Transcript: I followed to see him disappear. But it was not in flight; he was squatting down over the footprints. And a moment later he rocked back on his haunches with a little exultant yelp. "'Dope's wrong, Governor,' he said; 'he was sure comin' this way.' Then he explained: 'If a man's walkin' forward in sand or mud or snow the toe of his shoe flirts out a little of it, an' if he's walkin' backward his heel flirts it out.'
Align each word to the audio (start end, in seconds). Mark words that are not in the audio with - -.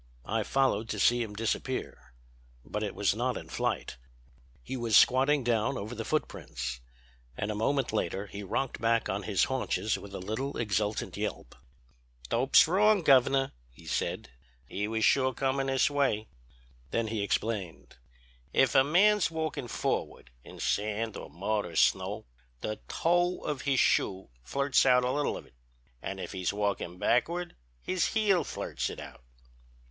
I 0.25 0.41
followed 0.41 0.89
to 0.89 0.99
see 0.99 1.21
him 1.21 1.35
disappear. 1.35 2.15
But 2.65 2.81
it 2.81 2.95
was 2.95 3.13
not 3.15 3.37
in 3.37 3.49
flight; 3.49 3.97
he 4.63 4.75
was 4.75 4.97
squatting 4.97 5.43
down 5.43 5.77
over 5.77 5.93
the 5.93 6.03
footprints. 6.03 6.79
And 7.37 7.51
a 7.51 7.53
moment 7.53 7.93
later 7.93 8.25
he 8.25 8.41
rocked 8.41 8.81
back 8.81 9.09
on 9.09 9.21
his 9.21 9.43
haunches 9.43 9.99
with 9.99 10.15
a 10.15 10.17
little 10.19 10.57
exultant 10.57 11.17
yelp. 11.17 11.53
"'Dope's 12.29 12.67
wrong, 12.67 13.03
Governor,' 13.03 13.51
he 13.69 13.85
said; 13.85 14.31
'he 14.65 14.87
was 14.87 15.05
sure 15.05 15.35
comin' 15.35 15.67
this 15.67 15.87
way.' 15.87 16.27
Then 16.89 17.09
he 17.09 17.21
explained: 17.21 17.97
'If 18.53 18.73
a 18.73 18.83
man's 18.83 19.29
walkin' 19.29 19.67
forward 19.67 20.31
in 20.43 20.59
sand 20.59 21.15
or 21.15 21.29
mud 21.29 21.67
or 21.67 21.75
snow 21.75 22.25
the 22.61 22.77
toe 22.87 23.41
of 23.41 23.61
his 23.69 23.79
shoe 23.79 24.29
flirts 24.41 24.83
out 24.83 25.03
a 25.03 25.11
little 25.11 25.37
of 25.37 25.45
it, 25.45 25.53
an' 26.01 26.17
if 26.17 26.31
he's 26.31 26.51
walkin' 26.51 26.97
backward 26.97 27.55
his 27.83 28.15
heel 28.15 28.43
flirts 28.43 28.89
it 28.89 28.99
out.' 28.99 29.21